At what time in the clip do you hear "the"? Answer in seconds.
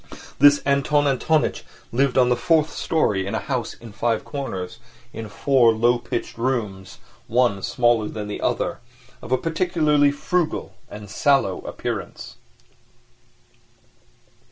2.29-2.35, 8.27-8.41